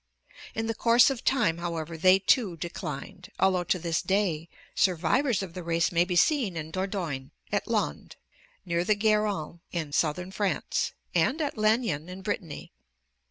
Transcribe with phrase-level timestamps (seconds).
[0.55, 5.43] In the course of time, how ever, they too declined, although to this day survivors
[5.43, 8.15] of the race may be seen in Dordogne, at Landes
[8.65, 12.71] near the Garonne in Southern France, and at Lannion in Brittany.